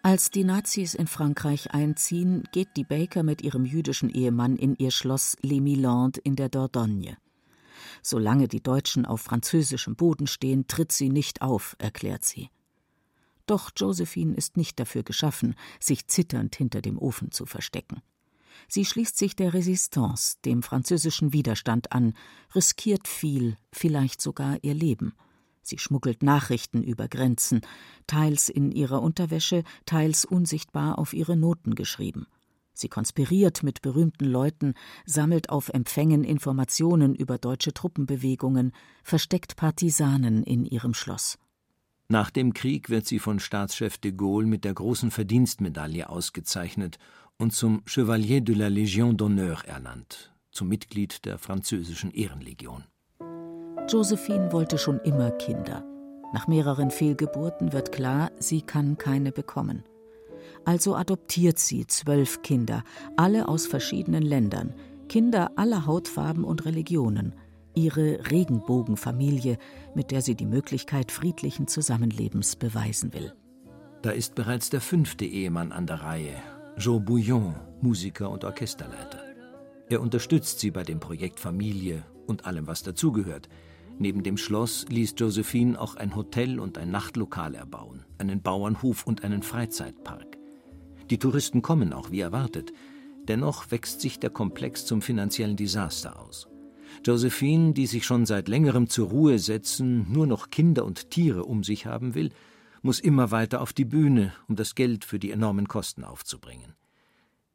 Als 0.03 0.31
die 0.31 0.43
Nazis 0.43 0.95
in 0.95 1.07
Frankreich 1.07 1.73
einziehen, 1.73 2.43
geht 2.51 2.77
die 2.77 2.85
Baker 2.85 3.23
mit 3.23 3.41
ihrem 3.41 3.65
jüdischen 3.65 4.11
Ehemann 4.11 4.57
in 4.57 4.75
ihr 4.77 4.91
Schloss 4.91 5.37
Les 5.43 5.61
Milandes 5.61 6.21
in 6.25 6.35
der 6.35 6.49
Dordogne. 6.49 7.17
Solange 8.03 8.49
die 8.49 8.63
Deutschen 8.63 9.07
auf 9.07 9.21
französischem 9.21 9.95
Boden 9.95 10.27
stehen, 10.27 10.67
tritt 10.67 10.91
sie 10.91 11.09
nicht 11.09 11.41
auf, 11.41 11.77
erklärt 11.79 12.25
sie. 12.25 12.51
Doch 13.47 13.71
Josephine 13.77 14.35
ist 14.35 14.57
nicht 14.57 14.81
dafür 14.81 15.05
geschaffen, 15.05 15.55
sich 15.79 16.09
zitternd 16.09 16.57
hinter 16.57 16.83
dem 16.83 16.99
Ofen 16.99 17.31
zu 17.31 17.47
verstecken. 17.47 18.03
Sie 18.69 18.85
schließt 18.85 19.17
sich 19.17 19.37
der 19.37 19.55
Resistance, 19.55 20.37
dem 20.45 20.63
französischen 20.63 21.33
Widerstand 21.33 21.93
an, 21.93 22.15
riskiert 22.55 23.09
viel, 23.09 23.57
vielleicht 23.73 24.21
sogar 24.21 24.59
ihr 24.63 24.75
Leben. 24.75 25.15
Sie 25.63 25.79
schmuggelt 25.79 26.23
Nachrichten 26.23 26.83
über 26.83 27.09
Grenzen, 27.09 27.61
teils 28.07 28.49
in 28.49 28.71
ihrer 28.71 29.03
Unterwäsche, 29.03 29.65
teils 29.85 30.25
unsichtbar 30.25 30.99
auf 30.99 31.13
ihre 31.13 31.37
Noten 31.37 31.75
geschrieben. 31.75 32.27
Sie 32.73 32.89
konspiriert 32.89 33.63
mit 33.63 33.81
berühmten 33.81 34.27
Leuten, 34.27 34.75
sammelt 35.07 35.49
auf 35.49 35.71
Empfängen 35.71 36.25
Informationen 36.25 37.15
über 37.15 37.39
deutsche 37.39 37.73
Truppenbewegungen, 37.73 38.73
versteckt 39.03 39.57
Partisanen 39.57 40.43
in 40.43 40.65
ihrem 40.67 40.93
Schloss. 40.93 41.39
Nach 42.09 42.31
dem 42.31 42.53
Krieg 42.53 42.89
wird 42.89 43.07
sie 43.07 43.19
von 43.19 43.41
Staatschef 43.41 43.99
de 43.99 44.13
Gaulle 44.13 44.47
mit 44.47 44.65
der 44.65 44.75
großen 44.75 45.11
Verdienstmedaille 45.11 46.09
ausgezeichnet 46.09 46.99
und 47.39 47.53
zum 47.53 47.83
Chevalier 47.87 48.41
de 48.41 48.55
la 48.55 48.69
Légion 48.69 49.13
d'honneur 49.13 49.65
ernannt, 49.67 50.33
zum 50.51 50.69
Mitglied 50.69 51.25
der 51.25 51.39
französischen 51.39 52.11
Ehrenlegion. 52.11 52.85
Josephine 53.89 54.53
wollte 54.53 54.79
schon 54.79 54.99
immer 55.01 55.31
Kinder. 55.33 55.85
Nach 56.33 56.49
mehreren 56.49 56.91
Fehlgeburten 56.91 57.73
wird 57.73 57.93
klar, 57.93 58.31
sie 58.39 58.63
kann 58.63 58.99
keine 58.99 59.33
bekommen. 59.33 59.85
Also 60.65 60.97
adoptiert 60.97 61.59
sie 61.59 61.87
zwölf 61.87 62.43
Kinder, 62.43 62.83
alle 63.17 63.49
aus 63.49 63.67
verschiedenen 63.67 64.23
Ländern, 64.23 64.75
Kinder 65.09 65.53
aller 65.57 65.87
Hautfarben 65.87 66.43
und 66.43 66.65
Religionen, 66.65 67.35
ihre 67.75 68.31
Regenbogenfamilie, 68.31 69.59
mit 69.95 70.11
der 70.11 70.23
sie 70.23 70.35
die 70.35 70.47
Möglichkeit 70.47 71.13
friedlichen 71.13 71.69
Zusammenlebens 71.69 72.57
beweisen 72.57 73.13
will. 73.13 73.33
Da 74.03 74.11
ist 74.11 74.35
bereits 74.35 74.71
der 74.71 74.81
fünfte 74.81 75.25
Ehemann 75.25 75.73
an 75.73 75.87
der 75.87 76.03
Reihe, 76.03 76.35
Joe 76.79 77.01
Bouillon, 77.01 77.55
Musiker 77.81 78.29
und 78.29 78.45
Orchesterleiter. 78.45 79.23
Er 79.89 80.03
unterstützt 80.03 80.61
sie 80.61 80.71
bei 80.71 80.83
dem 80.83 81.01
Projekt 81.01 81.41
Familie 81.41 82.05
und 82.27 82.45
allem, 82.45 82.67
was 82.67 82.83
dazugehört. 82.83 83.49
Neben 83.99 84.23
dem 84.23 84.37
Schloss 84.37 84.85
ließ 84.91 85.15
Josephine 85.17 85.81
auch 85.81 85.97
ein 85.97 86.15
Hotel 86.15 86.61
und 86.61 86.77
ein 86.77 86.91
Nachtlokal 86.91 87.55
erbauen, 87.55 88.05
einen 88.19 88.43
Bauernhof 88.43 89.07
und 89.07 89.25
einen 89.25 89.43
Freizeitpark. 89.43 90.37
Die 91.09 91.19
Touristen 91.19 91.63
kommen 91.63 91.95
auch 91.95 92.11
wie 92.11 92.21
erwartet. 92.21 92.75
Dennoch 93.27 93.71
wächst 93.71 94.03
sich 94.03 94.21
der 94.21 94.31
Komplex 94.31 94.85
zum 94.85 95.01
finanziellen 95.01 95.57
Desaster 95.57 96.21
aus. 96.21 96.47
Josephine, 97.07 97.73
die 97.73 97.87
sich 97.87 98.05
schon 98.05 98.27
seit 98.27 98.49
längerem 98.49 98.91
zur 98.91 99.09
Ruhe 99.09 99.39
setzen, 99.39 100.13
nur 100.13 100.27
noch 100.27 100.51
Kinder 100.51 100.85
und 100.85 101.11
Tiere 101.11 101.45
um 101.45 101.65
sich 101.65 101.87
haben 101.87 102.15
will, 102.15 102.33
muss 102.83 103.01
immer 103.01 103.31
weiter 103.31 103.61
auf 103.61 103.73
die 103.73 103.85
Bühne, 103.85 104.33
um 104.49 104.57
das 104.57 104.75
Geld 104.75 105.05
für 105.05 105.19
die 105.19 105.31
enormen 105.31 105.69
Kosten 105.69 106.05
aufzubringen. 106.05 106.75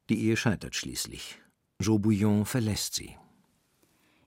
Die 0.09 0.23
Ehe 0.25 0.35
scheitert 0.35 0.75
schließlich. 0.75 1.39
Joe 1.79 1.99
Bouillon 1.99 2.45
verlässt 2.45 2.95
sie. 2.95 3.15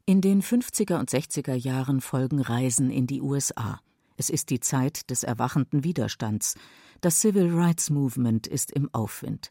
In 0.06 0.20
den 0.20 0.42
50er 0.42 0.98
und 0.98 1.10
60er 1.10 1.54
Jahren 1.54 2.00
folgen 2.00 2.40
Reisen 2.40 2.90
in 2.90 3.06
die 3.06 3.22
USA. 3.22 3.80
Es 4.16 4.30
ist 4.30 4.50
die 4.50 4.60
Zeit 4.60 5.10
des 5.10 5.24
erwachenden 5.24 5.82
Widerstands. 5.82 6.56
Das 7.00 7.20
Civil 7.20 7.52
Rights 7.52 7.90
Movement 7.90 8.46
ist 8.46 8.70
im 8.70 8.92
Aufwind. 8.92 9.50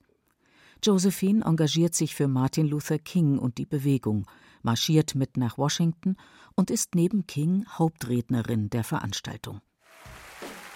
Josephine 0.83 1.45
engagiert 1.45 1.95
sich 1.95 2.13
für 2.13 2.27
Martin 2.27 2.67
Luther 2.67 2.99
King 2.99 3.39
und 3.39 3.57
die 3.57 3.65
Bewegung, 3.65 4.27
marschiert 4.63 5.15
mit 5.15 5.37
nach 5.37 5.57
Washington 5.57 6.17
und 6.55 6.69
ist 6.69 6.93
neben 6.93 7.25
King 7.25 7.65
Hauptrednerin 7.67 8.69
der 8.69 8.83
Veranstaltung. 8.83 9.61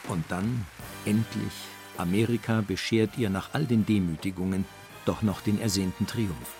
Und 0.07 0.25
dann, 0.29 0.65
endlich, 1.05 1.53
Amerika 1.97 2.61
beschert 2.61 3.17
ihr 3.17 3.29
nach 3.29 3.49
all 3.53 3.65
den 3.65 3.85
Demütigungen 3.85 4.65
doch 5.05 5.21
noch 5.21 5.41
den 5.41 5.59
ersehnten 5.59 6.07
Triumph. 6.07 6.55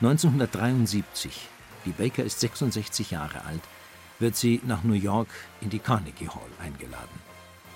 1973, 0.00 1.48
die 1.84 1.90
Baker 1.90 2.24
ist 2.24 2.40
66 2.40 3.10
Jahre 3.12 3.44
alt, 3.44 3.62
wird 4.18 4.36
sie 4.36 4.60
nach 4.64 4.82
New 4.82 4.94
York 4.94 5.28
in 5.60 5.70
die 5.70 5.78
Carnegie 5.78 6.28
Hall 6.28 6.50
eingeladen. 6.60 7.20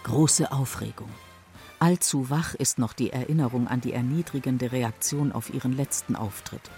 Große 0.05 0.51
Aufregung. 0.53 1.11
Allzu 1.79 2.31
wach 2.31 2.55
ist 2.55 2.79
noch 2.79 2.95
die 2.95 3.12
Erinnerung 3.12 3.69
an 3.69 3.81
die 3.81 3.92
erniedrigende 3.92 4.73
Reaktion 4.73 5.33
auf 5.33 5.53
ihren 5.53 5.73
letzten 5.77 6.16
Auftritt. 6.16 6.71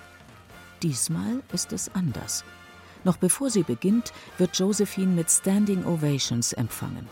Diesmal 0.83 1.43
ist 1.53 1.73
es 1.73 1.95
anders. 1.95 2.45
Noch 3.05 3.17
bevor 3.17 3.51
sie 3.51 3.63
beginnt, 3.63 4.13
wird 4.39 4.59
Josephine 4.59 5.13
mit 5.13 5.31
Standing 5.31 5.85
Ovations 5.85 6.53
empfangen. 6.53 7.07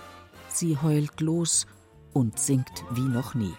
Sie 0.57 0.79
heult 0.81 1.21
los 1.21 1.67
und 2.15 2.39
singt 2.39 2.83
wie 2.93 3.03
noch 3.03 3.35
nie. 3.35 3.55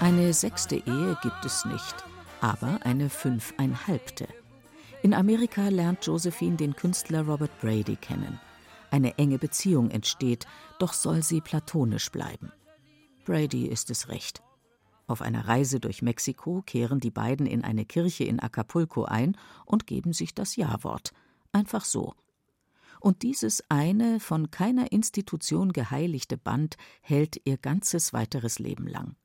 Eine 0.00 0.32
sechste 0.32 0.74
Ehe 0.74 1.16
gibt 1.22 1.44
es 1.44 1.64
nicht, 1.64 2.04
aber 2.40 2.80
eine 2.82 3.10
fünfeinhalbte. 3.10 4.26
In 5.04 5.14
Amerika 5.14 5.68
lernt 5.68 6.04
Josephine 6.04 6.56
den 6.56 6.74
Künstler 6.74 7.24
Robert 7.24 7.60
Brady 7.60 7.94
kennen. 7.94 8.40
Eine 8.90 9.16
enge 9.18 9.38
Beziehung 9.38 9.92
entsteht, 9.92 10.48
doch 10.80 10.94
soll 10.94 11.22
sie 11.22 11.40
platonisch 11.40 12.10
bleiben. 12.10 12.50
Brady 13.24 13.68
ist 13.68 13.90
es 13.90 14.08
recht. 14.08 14.42
Auf 15.08 15.22
einer 15.22 15.48
Reise 15.48 15.80
durch 15.80 16.02
Mexiko 16.02 16.62
kehren 16.64 17.00
die 17.00 17.10
beiden 17.10 17.46
in 17.46 17.64
eine 17.64 17.86
Kirche 17.86 18.24
in 18.24 18.40
Acapulco 18.40 19.04
ein 19.04 19.36
und 19.64 19.86
geben 19.86 20.12
sich 20.12 20.34
das 20.34 20.54
Ja-Wort. 20.54 21.12
Einfach 21.50 21.84
so. 21.84 22.14
Und 23.00 23.22
dieses 23.22 23.64
eine, 23.70 24.20
von 24.20 24.50
keiner 24.50 24.92
Institution 24.92 25.72
geheiligte 25.72 26.36
Band 26.36 26.76
hält 27.00 27.40
ihr 27.44 27.56
ganzes 27.56 28.12
weiteres 28.12 28.58
Leben 28.58 28.86
lang. 28.86 29.16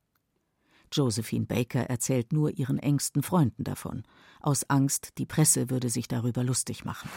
Josephine 0.93 1.45
Baker 1.45 1.81
erzählt 1.81 2.31
nur 2.31 2.57
ihren 2.57 2.79
engsten 2.79 3.21
Freunden 3.21 3.63
davon, 3.65 4.03
aus 4.39 4.69
Angst, 4.69 5.17
die 5.17 5.25
Presse 5.25 5.69
würde 5.69 5.89
sich 5.89 6.07
darüber 6.07 6.43
lustig 6.43 6.85
machen. 6.85 7.09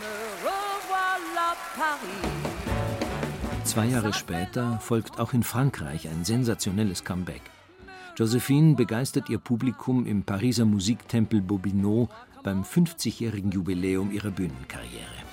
Zwei 3.65 3.87
Jahre 3.87 4.13
später 4.13 4.81
folgt 4.81 5.21
auch 5.21 5.35
in 5.35 5.43
Frankreich 5.43 6.09
ein 6.09 6.25
sensationelles 6.25 7.05
Comeback. 7.05 7.43
Josephine 8.17 8.75
begeistert 8.75 9.29
ihr 9.29 9.39
Publikum 9.39 10.07
im 10.07 10.23
Pariser 10.23 10.65
Musiktempel 10.65 11.43
Bobino 11.43 12.09
beim 12.43 12.63
50-jährigen 12.63 13.51
Jubiläum 13.51 14.11
ihrer 14.11 14.31
Bühnenkarriere. 14.31 15.27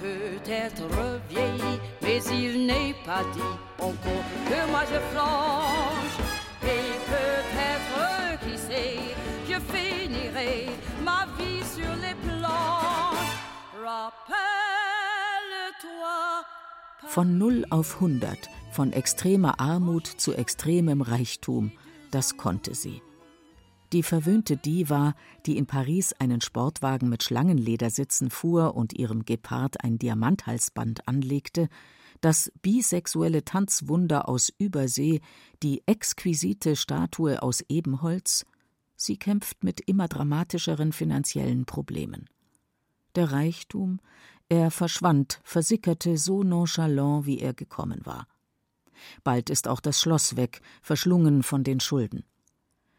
Peut-être 0.00 0.82
vieilli, 1.28 1.78
mais 2.00 2.20
il 2.32 2.66
n'est 2.66 2.96
pas 3.06 3.22
dit 3.34 3.54
encore 3.78 4.24
que 4.48 4.70
moi 4.72 4.82
je 4.90 4.98
flanche. 5.12 6.18
Et 6.64 6.98
peut-être 7.06 8.40
qui 8.42 8.58
sait, 8.58 8.98
je 9.48 9.60
finirai 9.72 10.70
ma 11.04 11.28
vie 11.38 11.62
sur 11.62 11.94
les 12.04 12.16
plans. 12.26 13.14
Rappelle-toi. 13.80 14.42
Von 17.14 17.38
0 17.38 17.64
auf 17.70 18.00
100, 18.00 18.48
von 18.72 18.90
extremer 18.92 19.60
Armut 19.60 20.08
zu 20.08 20.32
extremem 20.32 21.00
Reichtum, 21.00 21.70
das 22.12 22.36
konnte 22.36 22.74
sie. 22.74 23.02
Die 23.92 24.02
verwöhnte 24.02 24.56
Diva, 24.56 25.14
die 25.44 25.58
in 25.58 25.66
Paris 25.66 26.14
einen 26.14 26.40
Sportwagen 26.40 27.10
mit 27.10 27.22
Schlangenledersitzen 27.22 28.30
fuhr 28.30 28.74
und 28.74 28.94
ihrem 28.94 29.26
Gepard 29.26 29.84
ein 29.84 29.98
Diamanthalsband 29.98 31.06
anlegte, 31.06 31.68
das 32.22 32.50
bisexuelle 32.62 33.44
Tanzwunder 33.44 34.28
aus 34.28 34.50
Übersee, 34.56 35.20
die 35.62 35.82
exquisite 35.86 36.76
Statue 36.76 37.42
aus 37.42 37.62
Ebenholz, 37.68 38.46
sie 38.96 39.18
kämpft 39.18 39.64
mit 39.64 39.80
immer 39.80 40.08
dramatischeren 40.08 40.92
finanziellen 40.92 41.66
Problemen. 41.66 42.30
Der 43.14 43.32
Reichtum, 43.32 44.00
er 44.48 44.70
verschwand, 44.70 45.40
versickerte 45.44 46.16
so 46.16 46.42
nonchalant, 46.42 47.26
wie 47.26 47.40
er 47.40 47.52
gekommen 47.52 48.00
war. 48.04 48.26
Bald 49.24 49.50
ist 49.50 49.68
auch 49.68 49.80
das 49.80 50.00
Schloss 50.00 50.36
weg, 50.36 50.60
verschlungen 50.82 51.42
von 51.42 51.64
den 51.64 51.80
Schulden. 51.80 52.24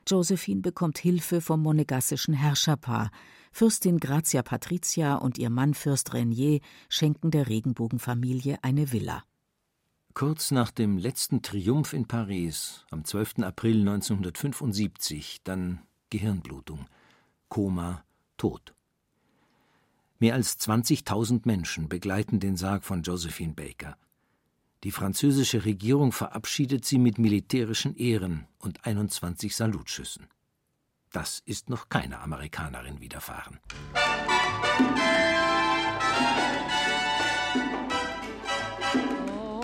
Josephine 0.08 0.62
bekommt 0.62 0.98
Hilfe 0.98 1.42
vom 1.42 1.62
monegassischen 1.62 2.34
Herrscherpaar. 2.34 3.12
Fürstin 3.52 4.00
Grazia 4.00 4.42
Patricia 4.42 5.16
und 5.16 5.38
ihr 5.38 5.50
Mann 5.50 5.74
Fürst 5.74 6.14
Renier 6.14 6.60
schenken 6.90 7.32
der 7.32 7.48
Regenbogenfamilie 7.48 8.58
eine 8.64 8.92
Villa. 8.92 9.24
Kurz 10.14 10.52
nach 10.52 10.72
dem 10.72 10.98
letzten 10.98 11.42
Triumph 11.42 11.94
in 11.94 12.08
Paris, 12.08 12.86
am 12.92 13.04
12. 13.04 13.40
April 13.40 13.80
1975, 13.80 15.42
dann 15.44 15.82
Gehirnblutung, 16.12 16.86
Koma, 17.50 18.04
Tod. 18.38 18.76
Mehr 20.20 20.36
als 20.36 20.60
20.000 20.60 21.42
Menschen 21.46 21.90
begleiten 21.90 22.40
den 22.40 22.58
Sarg 22.58 22.84
von 22.84 23.02
Josephine 23.02 23.54
Baker. 23.54 23.98
Die 24.84 24.92
französische 24.92 25.64
Regierung 25.64 26.12
verabschiedet 26.12 26.84
sie 26.84 26.98
mit 26.98 27.18
militärischen 27.18 27.96
Ehren 27.96 28.48
und 28.60 28.86
21 28.86 29.56
Salutschüssen. 29.56 30.28
Das 31.14 31.42
ist 31.46 31.70
noch 31.70 31.88
keiner 31.88 32.22
Amerikanerin 32.22 33.00
widerfahren. 33.00 33.60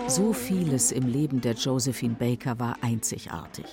So 0.06 0.32
vieles 0.32 0.90
im 0.90 1.06
Leben 1.06 1.40
der 1.42 1.54
Josephine 1.54 2.14
Baker 2.14 2.58
war 2.58 2.78
einzigartig. 2.80 3.66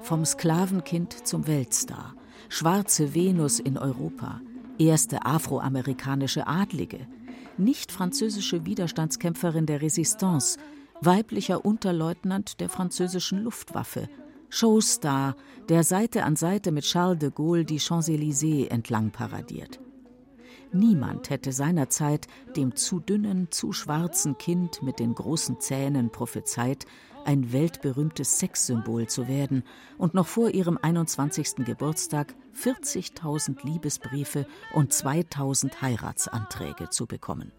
Vom 0.00 0.24
Sklavenkind 0.24 1.26
zum 1.26 1.46
Weltstar, 1.46 2.14
schwarze 2.48 3.14
Venus 3.14 3.60
in 3.60 3.76
Europa, 3.76 4.40
erste 4.78 5.26
afroamerikanische 5.26 6.46
Adlige, 6.46 7.06
nicht 7.58 7.92
französische 7.92 8.64
Widerstandskämpferin 8.66 9.66
der 9.66 9.82
Resistance, 9.82 10.58
weiblicher 11.00 11.64
Unterleutnant 11.64 12.60
der 12.60 12.68
französischen 12.68 13.42
Luftwaffe, 13.42 14.08
Showstar, 14.48 15.36
der 15.68 15.84
Seite 15.84 16.24
an 16.24 16.36
Seite 16.36 16.72
mit 16.72 16.84
Charles 16.84 17.20
de 17.20 17.30
Gaulle 17.30 17.64
die 17.64 17.78
Champs-Élysées 17.78 18.68
entlang 18.68 19.10
paradiert. 19.10 19.80
Niemand 20.72 21.30
hätte 21.30 21.52
seinerzeit 21.52 22.26
dem 22.56 22.76
zu 22.76 23.00
dünnen, 23.00 23.48
zu 23.50 23.72
schwarzen 23.72 24.38
Kind 24.38 24.82
mit 24.82 24.98
den 25.00 25.14
großen 25.14 25.60
Zähnen 25.60 26.10
prophezeit, 26.10 26.86
ein 27.24 27.52
weltberühmtes 27.52 28.38
Sexsymbol 28.38 29.06
zu 29.06 29.28
werden 29.28 29.62
und 29.98 30.14
noch 30.14 30.26
vor 30.26 30.50
ihrem 30.50 30.78
21. 30.80 31.64
Geburtstag 31.64 32.34
40.000 32.56 33.64
Liebesbriefe 33.64 34.46
und 34.72 34.92
2.000 34.92 35.80
Heiratsanträge 35.80 36.90
zu 36.90 37.06
bekommen. 37.06 37.52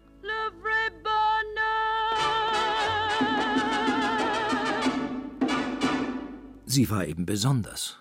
Sie 6.64 6.88
war 6.88 7.06
eben 7.06 7.26
besonders. 7.26 7.98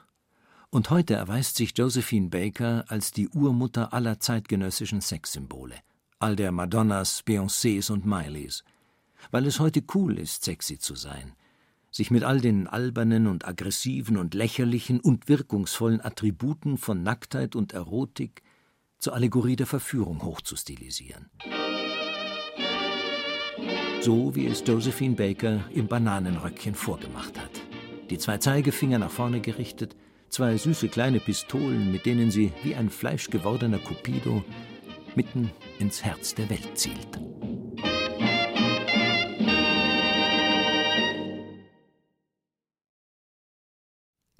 Und 0.69 0.89
heute 0.89 1.15
erweist 1.15 1.57
sich 1.57 1.77
Josephine 1.77 2.29
Baker 2.29 2.85
als 2.87 3.11
die 3.11 3.27
Urmutter 3.27 3.91
aller 3.91 4.21
zeitgenössischen 4.21 5.01
Sexsymbole, 5.01 5.75
all 6.19 6.37
der 6.37 6.53
Madonnas, 6.53 7.21
Beyoncés 7.25 7.91
und 7.91 8.05
Mileys. 8.05 8.63
Weil 9.29 9.45
es 9.45 9.59
heute 9.59 9.83
cool 9.93 10.17
ist, 10.17 10.45
sexy 10.45 10.79
zu 10.79 10.95
sein, 10.95 11.33
sich 11.91 12.09
mit 12.09 12.23
all 12.23 12.39
den 12.39 12.67
albernen 12.67 13.27
und 13.27 13.47
aggressiven 13.47 14.17
und 14.17 14.33
lächerlichen 14.33 14.99
und 14.99 15.27
wirkungsvollen 15.27 16.01
Attributen 16.01 16.77
von 16.77 17.03
Nacktheit 17.03 17.55
und 17.55 17.73
Erotik 17.73 18.41
zur 18.97 19.13
Allegorie 19.13 19.57
der 19.57 19.67
Verführung 19.67 20.23
hochzustilisieren. 20.23 21.29
So 24.01 24.35
wie 24.35 24.47
es 24.47 24.63
Josephine 24.65 25.15
Baker 25.15 25.63
im 25.73 25.87
Bananenröckchen 25.87 26.73
vorgemacht 26.73 27.37
hat. 27.39 27.61
Die 28.09 28.17
zwei 28.17 28.37
Zeigefinger 28.37 28.97
nach 28.97 29.11
vorne 29.11 29.41
gerichtet, 29.41 29.95
zwei 30.29 30.57
süße 30.57 30.87
kleine 30.87 31.19
Pistolen, 31.19 31.91
mit 31.91 32.05
denen 32.05 32.31
sie 32.31 32.51
wie 32.63 32.75
ein 32.75 32.89
fleischgewordener 32.89 33.79
Cupido 33.79 34.43
mitten 35.15 35.51
ins 35.79 36.03
Herz 36.03 36.33
der 36.33 36.49
Welt 36.49 36.77
zielt. 36.77 37.19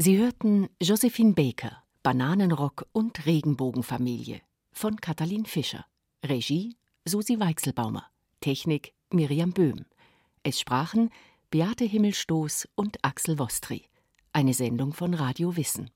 Sie 0.04 0.18
hörten 0.18 0.68
Josephine 0.82 1.34
Baker, 1.34 1.84
Bananenrock 2.02 2.88
und 2.92 3.28
Regenbogenfamilie 3.28 4.42
von 4.72 4.96
Katalin 4.96 5.46
Fischer. 5.46 5.86
Regie 6.26 6.76
Susi 7.06 7.40
Weichselbaumer. 7.40 8.08
Technik 8.40 8.96
Miriam 9.12 9.52
Böhm. 9.54 9.86
Es 10.42 10.60
sprachen 10.60 11.12
Beate 11.52 11.86
Himmelstoß 11.86 12.68
und 12.74 12.98
Axel 13.04 13.38
Wostri. 13.38 13.84
Eine 14.34 14.56
Sendung 14.56 14.94
von 14.94 15.14
Radio 15.14 15.56
Wissen. 15.56 15.92